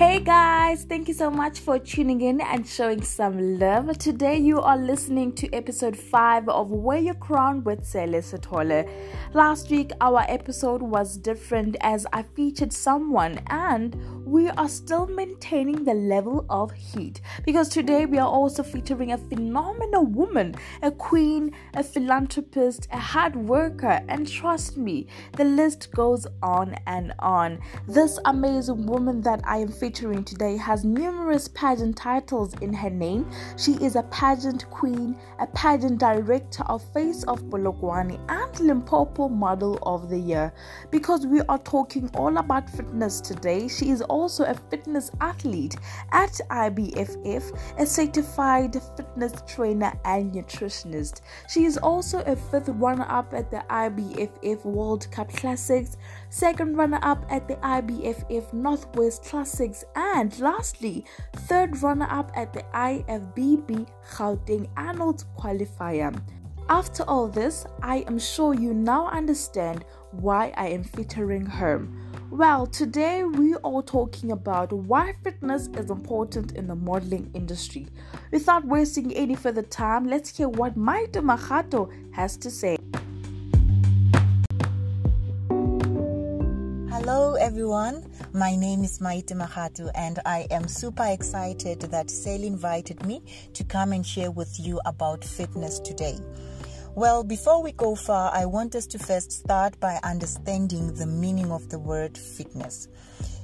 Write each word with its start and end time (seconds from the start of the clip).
Hey 0.00 0.18
guys, 0.18 0.84
thank 0.84 1.08
you 1.08 1.12
so 1.12 1.30
much 1.30 1.58
for 1.58 1.78
tuning 1.78 2.22
in 2.22 2.40
and 2.40 2.66
showing 2.66 3.02
some 3.02 3.58
love. 3.58 3.98
Today 3.98 4.38
you 4.38 4.58
are 4.58 4.78
listening 4.78 5.34
to 5.34 5.52
episode 5.52 5.94
5 5.94 6.48
of 6.48 6.70
Wear 6.70 7.00
Your 7.00 7.16
Crown 7.16 7.62
with 7.64 7.84
Sele 7.84 8.22
Sotole. 8.22 8.88
Last 9.34 9.68
week 9.68 9.90
our 10.00 10.24
episode 10.26 10.80
was 10.80 11.18
different 11.18 11.76
as 11.82 12.06
I 12.14 12.22
featured 12.22 12.72
someone 12.72 13.42
and 13.48 14.19
we 14.30 14.48
are 14.48 14.68
still 14.68 15.08
maintaining 15.08 15.82
the 15.82 15.92
level 15.92 16.46
of 16.48 16.70
heat 16.70 17.20
because 17.44 17.68
today 17.68 18.06
we 18.06 18.16
are 18.16 18.28
also 18.28 18.62
featuring 18.62 19.10
a 19.10 19.18
phenomenal 19.18 20.06
woman, 20.06 20.54
a 20.82 20.90
queen, 20.92 21.52
a 21.74 21.82
philanthropist, 21.82 22.86
a 22.92 22.98
hard 22.98 23.34
worker, 23.34 24.00
and 24.06 24.30
trust 24.30 24.76
me, 24.76 25.04
the 25.36 25.44
list 25.44 25.90
goes 25.90 26.28
on 26.44 26.76
and 26.86 27.12
on. 27.18 27.58
This 27.88 28.20
amazing 28.24 28.86
woman 28.86 29.20
that 29.22 29.40
I 29.42 29.56
am 29.56 29.72
featuring 29.72 30.22
today 30.22 30.56
has 30.58 30.84
numerous 30.84 31.48
pageant 31.48 31.96
titles 31.96 32.54
in 32.60 32.72
her 32.72 32.90
name. 32.90 33.28
She 33.56 33.72
is 33.84 33.96
a 33.96 34.04
pageant 34.04 34.70
queen, 34.70 35.16
a 35.40 35.48
pageant 35.48 35.98
director 35.98 36.62
of 36.66 36.84
Face 36.92 37.24
of 37.24 37.42
Polokwane, 37.46 38.20
and 38.28 38.60
Limpopo 38.60 39.28
Model 39.28 39.76
of 39.82 40.08
the 40.08 40.18
Year. 40.18 40.52
Because 40.92 41.26
we 41.26 41.40
are 41.48 41.58
talking 41.58 42.08
all 42.14 42.36
about 42.36 42.70
fitness 42.70 43.20
today, 43.20 43.66
she 43.66 43.90
is 43.90 44.02
also 44.02 44.19
a 44.20 44.54
fitness 44.54 45.10
athlete 45.20 45.76
at 46.12 46.40
IBFF, 46.50 47.58
a 47.78 47.86
certified 47.86 48.76
fitness 48.96 49.32
trainer 49.46 49.92
and 50.04 50.32
nutritionist. 50.32 51.22
She 51.48 51.64
is 51.64 51.78
also 51.78 52.20
a 52.20 52.36
fifth 52.36 52.68
runner 52.68 53.06
up 53.08 53.32
at 53.32 53.50
the 53.50 53.64
IBFF 53.70 54.64
World 54.64 55.10
Cup 55.10 55.32
Classics, 55.32 55.96
second 56.28 56.76
runner 56.76 57.00
up 57.02 57.24
at 57.30 57.48
the 57.48 57.56
IBFF 57.56 58.52
Northwest 58.52 59.24
Classics 59.24 59.84
and 59.96 60.38
lastly, 60.38 61.04
third 61.48 61.82
runner 61.82 62.06
up 62.10 62.30
at 62.34 62.52
the 62.52 62.62
IFBB 62.74 63.88
Gauteng 64.12 64.68
Arnold 64.76 65.24
qualifier. 65.38 66.14
After 66.68 67.02
all 67.04 67.26
this, 67.26 67.66
I 67.82 68.04
am 68.06 68.18
sure 68.18 68.54
you 68.54 68.74
now 68.74 69.08
understand 69.08 69.84
why 70.12 70.52
I 70.56 70.68
am 70.68 70.84
featuring 70.84 71.46
her. 71.46 71.88
Well, 72.40 72.66
today 72.66 73.22
we 73.22 73.54
are 73.62 73.82
talking 73.82 74.32
about 74.32 74.72
why 74.72 75.12
fitness 75.22 75.68
is 75.76 75.90
important 75.90 76.52
in 76.52 76.68
the 76.68 76.74
modeling 76.74 77.30
industry. 77.34 77.88
Without 78.32 78.64
wasting 78.64 79.12
any 79.12 79.34
further 79.34 79.60
time, 79.60 80.08
let's 80.08 80.34
hear 80.34 80.48
what 80.48 80.74
Maite 80.74 81.20
Magato 81.20 81.92
has 82.14 82.38
to 82.38 82.50
say. 82.50 82.78
Hello, 86.88 87.34
everyone. 87.34 88.10
My 88.32 88.56
name 88.56 88.84
is 88.84 89.00
Maite 89.00 89.34
Mahatu, 89.34 89.90
and 89.94 90.18
I 90.24 90.46
am 90.50 90.66
super 90.66 91.08
excited 91.10 91.80
that 91.82 92.10
Sale 92.10 92.44
invited 92.44 93.04
me 93.04 93.22
to 93.52 93.64
come 93.64 93.92
and 93.92 94.06
share 94.06 94.30
with 94.30 94.58
you 94.58 94.80
about 94.86 95.22
fitness 95.22 95.78
today. 95.78 96.16
Well, 96.96 97.22
before 97.22 97.62
we 97.62 97.70
go 97.70 97.94
far, 97.94 98.32
I 98.34 98.46
want 98.46 98.74
us 98.74 98.84
to 98.88 98.98
first 98.98 99.30
start 99.30 99.78
by 99.78 100.00
understanding 100.02 100.92
the 100.92 101.06
meaning 101.06 101.52
of 101.52 101.68
the 101.68 101.78
word 101.78 102.18
fitness. 102.18 102.88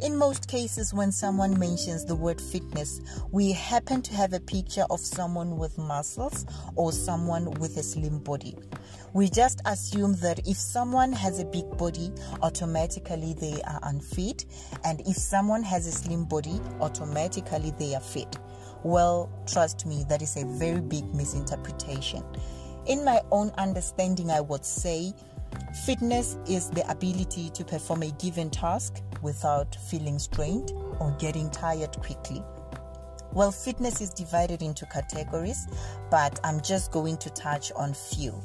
In 0.00 0.16
most 0.16 0.46
cases, 0.46 0.94
when 0.94 1.10
someone 1.10 1.58
mentions 1.58 2.04
the 2.04 2.14
word 2.14 2.40
fitness, 2.40 3.00
we 3.32 3.50
happen 3.50 4.00
to 4.02 4.14
have 4.14 4.32
a 4.32 4.38
picture 4.38 4.84
of 4.90 5.00
someone 5.00 5.58
with 5.58 5.76
muscles 5.76 6.46
or 6.76 6.92
someone 6.92 7.50
with 7.58 7.76
a 7.78 7.82
slim 7.82 8.20
body. 8.20 8.56
We 9.12 9.28
just 9.28 9.60
assume 9.64 10.14
that 10.20 10.46
if 10.46 10.56
someone 10.56 11.12
has 11.12 11.40
a 11.40 11.44
big 11.44 11.68
body, 11.76 12.12
automatically 12.42 13.34
they 13.34 13.60
are 13.62 13.80
unfit, 13.82 14.46
and 14.84 15.00
if 15.00 15.16
someone 15.16 15.64
has 15.64 15.88
a 15.88 15.92
slim 15.92 16.26
body, 16.26 16.60
automatically 16.80 17.72
they 17.76 17.96
are 17.96 18.00
fit. 18.00 18.38
Well, 18.84 19.30
trust 19.46 19.84
me, 19.84 20.04
that 20.08 20.22
is 20.22 20.36
a 20.36 20.44
very 20.44 20.80
big 20.80 21.12
misinterpretation. 21.12 22.24
In 22.86 23.04
my 23.04 23.20
own 23.30 23.50
understanding, 23.58 24.30
I 24.30 24.40
would 24.40 24.64
say 24.64 25.14
Fitness 25.86 26.36
is 26.46 26.68
the 26.70 26.88
ability 26.90 27.50
to 27.50 27.64
perform 27.64 28.02
a 28.02 28.10
given 28.12 28.50
task 28.50 29.02
without 29.22 29.74
feeling 29.74 30.18
strained 30.18 30.70
or 31.00 31.16
getting 31.18 31.50
tired 31.50 31.92
quickly. 32.00 32.42
Well, 33.32 33.50
fitness 33.50 34.00
is 34.02 34.10
divided 34.10 34.60
into 34.60 34.84
categories, 34.86 35.66
but 36.10 36.38
I'm 36.44 36.60
just 36.60 36.92
going 36.92 37.16
to 37.18 37.30
touch 37.30 37.72
on 37.72 37.94
few. 37.94 38.38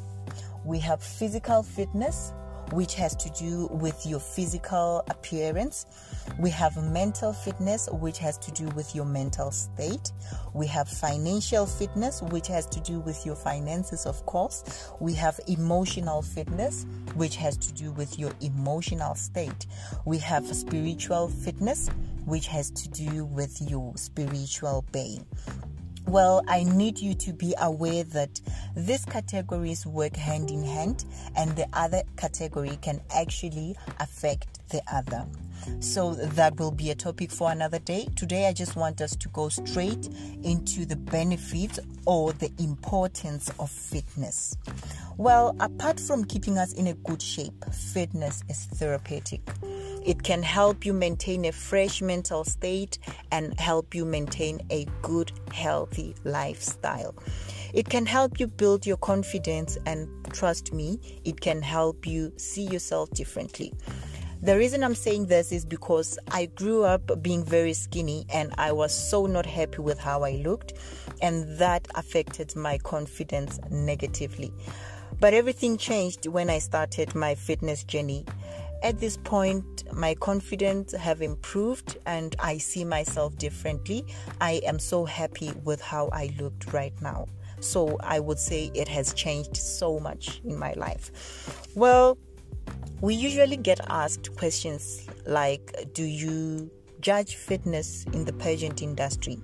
We 0.64 0.80
have 0.80 1.04
physical 1.04 1.64
fitness, 1.64 2.34
which 2.72 2.96
has 2.96 3.16
to 3.16 3.30
do 3.32 3.68
with 3.72 4.06
your 4.06 4.20
physical 4.20 5.04
appearance. 5.10 5.86
We 6.40 6.50
have 6.52 6.76
mental 6.92 7.34
fitness, 7.34 7.88
which 7.92 8.18
has 8.20 8.38
to 8.40 8.52
do 8.52 8.68
with 8.70 8.94
your 8.96 9.06
mental 9.06 9.52
state. 9.52 10.12
We 10.54 10.68
have 10.68 10.90
financial 10.90 11.66
fitness, 11.66 12.22
which 12.22 12.48
has 12.48 12.66
to 12.68 12.80
do 12.82 13.00
with 13.00 13.26
your 13.26 13.36
finances, 13.36 14.06
of 14.06 14.26
course. 14.26 14.92
We 15.00 15.14
have 15.14 15.40
emotional 15.48 16.22
fitness, 16.22 16.86
which 17.16 17.36
has 17.38 17.58
to 17.58 17.74
do 17.74 17.92
with 17.92 18.20
your 18.20 18.32
emotional 18.42 19.16
state. 19.16 19.68
We 20.06 20.18
have 20.20 20.46
spiritual 20.56 21.30
fitness, 21.30 21.90
which 22.26 22.48
has 22.48 22.70
to 22.72 22.90
do 22.90 23.26
with 23.26 23.62
your 23.62 23.96
spiritual 23.96 24.86
being. 24.92 25.26
Well, 26.08 26.42
I 26.48 26.64
need 26.64 27.00
you 27.00 27.14
to 27.16 27.34
be 27.34 27.54
aware 27.60 28.06
that 28.06 28.40
these 28.78 29.04
categories 29.04 29.86
work 29.86 30.16
hand 30.16 30.50
in 30.52 30.64
hand, 30.64 31.04
and 31.36 31.54
the 31.58 31.68
other 31.74 32.02
category 32.16 32.80
can 32.82 33.02
actually 33.14 33.76
affect 34.00 34.70
the 34.70 34.82
other. 34.90 35.26
So, 35.82 36.16
that 36.16 36.58
will 36.58 36.72
be 36.72 36.92
a 36.92 36.96
topic 36.96 37.30
for 37.30 37.52
another 37.52 37.80
day. 37.80 38.08
Today, 38.16 38.48
I 38.48 38.54
just 38.54 38.78
want 38.78 39.02
us 39.02 39.18
to 39.18 39.28
go 39.30 39.50
straight 39.50 40.08
into 40.44 40.86
the 40.86 40.96
benefits 40.96 41.78
or 42.06 42.32
the 42.32 42.54
importance 42.58 43.52
of 43.60 43.70
fitness. 43.70 44.56
Well, 45.18 45.58
apart 45.60 46.00
from 46.00 46.24
keeping 46.24 46.58
us 46.58 46.72
in 46.72 46.88
a 46.88 46.94
good 46.94 47.22
shape, 47.22 47.66
fitness 47.74 48.44
is 48.48 48.66
therapeutic. 48.76 49.42
It 50.08 50.24
can 50.24 50.42
help 50.42 50.86
you 50.86 50.94
maintain 50.94 51.44
a 51.44 51.52
fresh 51.52 52.02
mental 52.02 52.46
state 52.46 52.98
and 53.30 53.60
help 53.60 53.94
you 53.94 54.06
maintain 54.06 54.62
a 54.70 54.86
good, 55.02 55.34
healthy 55.52 56.16
lifestyle. 56.24 57.14
It 57.74 57.90
can 57.90 58.06
help 58.06 58.40
you 58.40 58.48
build 58.48 58.86
your 58.86 58.96
confidence, 58.96 59.78
and 59.86 60.08
trust 60.32 60.72
me, 60.72 61.02
it 61.26 61.42
can 61.42 61.62
help 61.62 62.08
you 62.08 62.32
see 62.38 62.64
yourself 62.64 63.10
differently. 63.12 63.74
The 64.42 64.56
reason 64.56 64.82
I'm 64.82 64.96
saying 64.96 65.26
this 65.26 65.52
is 65.52 65.66
because 65.66 66.18
I 66.32 66.46
grew 66.46 66.86
up 66.86 67.22
being 67.22 67.44
very 67.44 67.74
skinny 67.74 68.26
and 68.32 68.54
I 68.58 68.72
was 68.72 68.94
so 68.94 69.26
not 69.26 69.46
happy 69.46 69.80
with 69.80 70.00
how 70.00 70.24
I 70.24 70.42
looked, 70.46 70.72
and 71.22 71.58
that 71.58 71.86
affected 71.96 72.56
my 72.56 72.78
confidence 72.78 73.60
negatively. 73.70 74.54
But 75.20 75.34
everything 75.34 75.78
changed 75.78 76.28
when 76.28 76.50
I 76.50 76.60
started 76.60 77.14
my 77.14 77.36
fitness 77.36 77.84
journey. 77.84 78.24
At 78.88 79.00
this 79.00 79.18
point, 79.18 79.84
my 79.92 80.16
confidence 80.16 80.94
have 80.94 81.22
improved 81.22 81.98
and 82.06 82.34
I 82.40 82.58
see 82.58 82.86
myself 82.86 83.38
differently. 83.38 84.06
I 84.40 84.62
am 84.66 84.80
so 84.80 85.04
happy 85.04 85.52
with 85.66 85.82
how 85.82 86.08
I 86.14 86.34
looked 86.40 86.72
right 86.72 86.94
now. 87.02 87.28
So 87.60 87.98
I 88.00 88.22
would 88.22 88.40
say 88.40 88.72
it 88.74 88.88
has 88.88 89.14
changed 89.14 89.58
so 89.58 90.00
much 90.00 90.40
in 90.46 90.58
my 90.58 90.72
life. 90.78 91.68
Well, 91.76 92.18
we 93.02 93.14
usually 93.14 93.58
get 93.58 93.82
asked 93.90 94.34
questions 94.38 95.06
like 95.26 95.94
Do 95.94 96.06
you 96.06 96.72
judge 97.02 97.36
fitness 97.36 98.06
in 98.14 98.24
the 98.24 98.32
pageant 98.32 98.82
industry? 98.82 99.38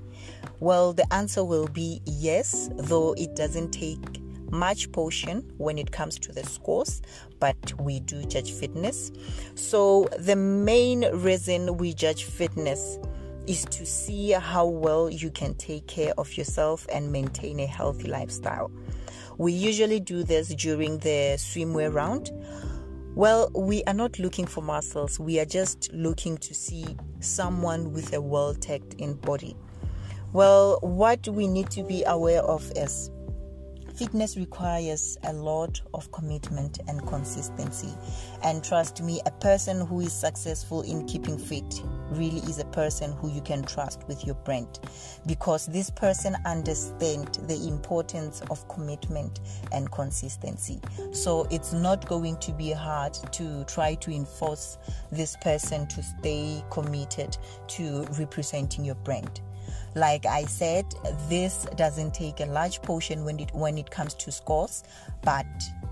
Well, 0.61 0.93
the 0.93 1.13
answer 1.13 1.43
will 1.43 1.67
be 1.67 2.01
yes, 2.05 2.69
though 2.77 3.11
it 3.17 3.35
doesn't 3.35 3.71
take 3.71 4.22
much 4.53 4.91
portion 4.91 5.51
when 5.57 5.77
it 5.77 5.91
comes 5.91 6.17
to 6.19 6.31
the 6.31 6.43
scores, 6.45 7.01
but 7.39 7.57
we 7.81 7.99
do 7.99 8.23
judge 8.25 8.51
fitness. 8.51 9.11
So, 9.55 10.07
the 10.17 10.35
main 10.35 11.05
reason 11.11 11.77
we 11.77 11.93
judge 11.93 12.23
fitness 12.23 12.99
is 13.47 13.65
to 13.65 13.85
see 13.85 14.31
how 14.31 14.65
well 14.65 15.09
you 15.09 15.29
can 15.29 15.53
take 15.55 15.87
care 15.87 16.13
of 16.17 16.37
yourself 16.37 16.87
and 16.91 17.11
maintain 17.11 17.59
a 17.59 17.65
healthy 17.65 18.07
lifestyle. 18.07 18.71
We 19.37 19.51
usually 19.51 19.99
do 19.99 20.23
this 20.23 20.53
during 20.55 20.99
the 20.99 21.35
swimwear 21.37 21.93
round. 21.93 22.31
Well, 23.15 23.51
we 23.53 23.83
are 23.83 23.93
not 23.93 24.17
looking 24.19 24.45
for 24.45 24.61
muscles, 24.61 25.19
we 25.19 25.39
are 25.39 25.45
just 25.45 25.91
looking 25.93 26.37
to 26.37 26.53
see 26.53 26.85
someone 27.19 27.91
with 27.91 28.13
a 28.13 28.21
well 28.21 28.53
tucked 28.53 28.93
in 28.95 29.15
body. 29.15 29.55
Well, 30.31 30.79
what 30.81 31.27
we 31.27 31.47
need 31.47 31.69
to 31.71 31.83
be 31.83 32.03
aware 32.05 32.41
of 32.41 32.71
is 32.75 33.11
Fitness 33.95 34.37
requires 34.37 35.19
a 35.23 35.33
lot 35.33 35.79
of 35.93 36.11
commitment 36.11 36.79
and 36.87 37.05
consistency. 37.07 37.93
And 38.43 38.63
trust 38.63 39.03
me, 39.03 39.21
a 39.27 39.31
person 39.31 39.85
who 39.85 39.99
is 39.99 40.11
successful 40.11 40.81
in 40.81 41.05
keeping 41.05 41.37
fit 41.37 41.83
really 42.09 42.39
is 42.49 42.57
a 42.57 42.65
person 42.65 43.11
who 43.11 43.29
you 43.29 43.41
can 43.41 43.61
trust 43.61 44.07
with 44.07 44.25
your 44.25 44.33
brand 44.35 44.79
because 45.27 45.67
this 45.67 45.91
person 45.91 46.35
understands 46.45 47.37
the 47.37 47.67
importance 47.67 48.41
of 48.49 48.67
commitment 48.67 49.41
and 49.71 49.91
consistency. 49.91 50.79
So 51.11 51.47
it's 51.51 51.71
not 51.71 52.07
going 52.07 52.37
to 52.37 52.51
be 52.51 52.71
hard 52.71 53.13
to 53.33 53.63
try 53.65 53.93
to 53.95 54.11
enforce 54.11 54.79
this 55.11 55.37
person 55.37 55.87
to 55.89 56.01
stay 56.01 56.63
committed 56.71 57.37
to 57.67 58.07
representing 58.17 58.85
your 58.85 58.95
brand. 58.95 59.41
Like 59.95 60.25
I 60.25 60.45
said, 60.45 60.85
this 61.29 61.65
doesn't 61.75 62.13
take 62.13 62.39
a 62.39 62.45
large 62.45 62.81
portion 62.81 63.23
when 63.25 63.39
it 63.39 63.53
when 63.53 63.77
it 63.77 63.91
comes 63.91 64.13
to 64.15 64.31
scores, 64.31 64.83
but 65.23 65.45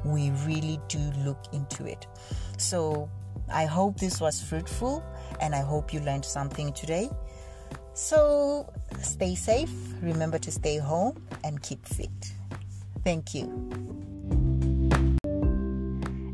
we 0.04 0.32
really 0.46 0.80
do 0.88 1.00
look 1.24 1.40
into 1.54 1.86
it. 1.86 2.08
So 2.58 3.10
I 3.52 3.66
hope 3.66 4.00
this 4.00 4.20
was 4.20 4.42
fruitful 4.42 5.04
and 5.40 5.54
I 5.54 5.62
hope 5.62 5.94
you 5.94 6.00
learned 6.00 6.26
something 6.26 6.74
today. 6.74 7.10
So 7.94 8.72
stay 9.02 9.36
safe, 9.36 9.72
remember 10.02 10.40
to 10.40 10.52
stay 10.52 10.78
home 10.78 11.22
and 11.44 11.62
keep 11.62 11.86
fit. 11.86 12.34
Thank 13.04 13.34
you. 13.34 13.46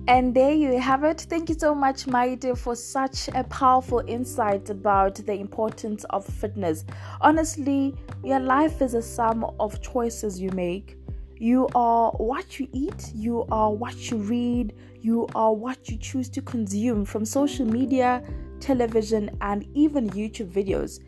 And 0.09 0.33
there 0.33 0.53
you 0.53 0.79
have 0.79 1.03
it. 1.03 1.19
Thank 1.29 1.49
you 1.49 1.55
so 1.59 1.75
much, 1.75 2.05
Maite, 2.05 2.57
for 2.57 2.77
such 2.77 3.27
a 3.35 3.43
powerful 3.43 4.01
insight 4.07 4.69
about 4.69 5.15
the 5.15 5.33
importance 5.33 6.05
of 6.05 6.25
fitness. 6.25 6.85
Honestly, 7.19 7.93
your 8.23 8.39
life 8.39 8.81
is 8.81 8.93
a 8.93 9.01
sum 9.01 9.43
of 9.59 9.81
choices 9.81 10.39
you 10.39 10.49
make. 10.51 10.97
You 11.35 11.67
are 11.75 12.11
what 12.11 12.57
you 12.57 12.69
eat, 12.71 13.11
you 13.13 13.45
are 13.51 13.73
what 13.73 14.09
you 14.09 14.17
read, 14.17 14.73
you 15.01 15.27
are 15.35 15.53
what 15.53 15.89
you 15.89 15.97
choose 15.97 16.29
to 16.29 16.41
consume 16.41 17.03
from 17.03 17.25
social 17.25 17.65
media, 17.65 18.23
television, 18.61 19.29
and 19.41 19.67
even 19.73 20.09
YouTube 20.11 20.49
videos. 20.49 21.01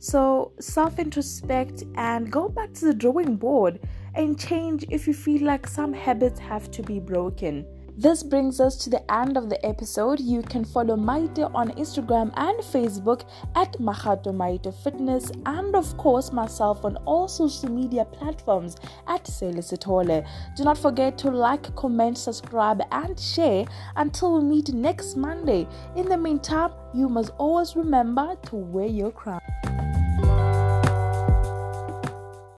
So, 0.00 0.50
self 0.58 0.98
introspect 0.98 1.84
and 1.94 2.28
go 2.30 2.48
back 2.48 2.72
to 2.74 2.86
the 2.86 2.94
drawing 2.94 3.36
board 3.36 3.78
and 4.16 4.36
change 4.36 4.84
if 4.90 5.06
you 5.06 5.14
feel 5.14 5.42
like 5.46 5.68
some 5.68 5.92
habits 5.92 6.40
have 6.40 6.72
to 6.72 6.82
be 6.82 6.98
broken. 6.98 7.64
This 7.96 8.22
brings 8.22 8.58
us 8.58 8.76
to 8.78 8.90
the 8.90 9.12
end 9.12 9.36
of 9.36 9.50
the 9.50 9.66
episode. 9.66 10.18
You 10.18 10.40
can 10.40 10.64
follow 10.64 10.96
Maite 10.96 11.50
on 11.54 11.72
Instagram 11.72 12.32
and 12.36 12.58
Facebook 12.60 13.24
at 13.54 13.74
Mahato 13.74 14.32
Maite 14.34 14.72
Fitness, 14.82 15.30
and 15.44 15.76
of 15.76 15.94
course, 15.98 16.32
myself 16.32 16.86
on 16.86 16.96
all 17.04 17.28
social 17.28 17.68
media 17.68 18.06
platforms 18.06 18.76
at 19.08 19.24
Selisitole. 19.24 20.26
Do 20.56 20.64
not 20.64 20.78
forget 20.78 21.18
to 21.18 21.30
like, 21.30 21.74
comment, 21.76 22.16
subscribe, 22.16 22.80
and 22.92 23.20
share 23.20 23.66
until 23.96 24.38
we 24.38 24.44
meet 24.44 24.72
next 24.72 25.16
Monday. 25.16 25.68
In 25.94 26.08
the 26.08 26.16
meantime, 26.16 26.72
you 26.94 27.10
must 27.10 27.30
always 27.36 27.76
remember 27.76 28.36
to 28.46 28.56
wear 28.56 28.86
your 28.86 29.12
crown. 29.12 29.40